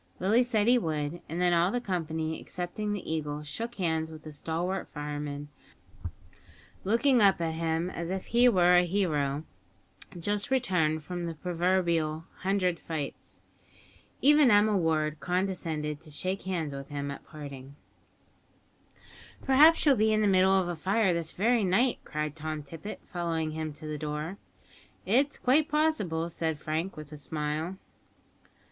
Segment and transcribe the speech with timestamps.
[0.17, 4.23] Willie said he would, and then all the company, excepting the Eagle, shook hands with
[4.23, 5.49] the stalwart fireman,
[6.83, 9.43] looking up at him as if he were a hero
[10.19, 13.41] just returned from the proverbial "hundred fights."
[14.23, 17.75] Even Emma Ward condescended to shake hands with him at parting.
[19.43, 23.01] "Perhaps you'll be in the middle of a fire this very night," cried Tom Tippet,
[23.03, 24.39] following him to the door.
[25.05, 27.77] "It is quite possible," said Frank, with a smile.